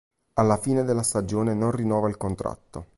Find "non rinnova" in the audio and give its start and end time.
1.53-2.09